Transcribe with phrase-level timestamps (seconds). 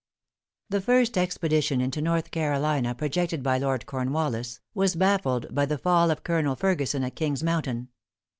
[0.71, 6.09] |The first expedition into North Carolina projected by Lord Cornwallis, was baffled by the fall
[6.09, 7.87] of Colonel Ferguson at King's Mountain.